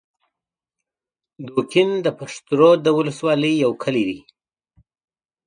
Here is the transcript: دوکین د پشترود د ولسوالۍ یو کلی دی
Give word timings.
دوکین 1.47 1.89
د 2.05 2.07
پشترود 2.19 2.77
د 2.83 2.87
ولسوالۍ 2.97 3.53
یو 3.63 3.71
کلی 3.83 4.03
دی 4.09 4.19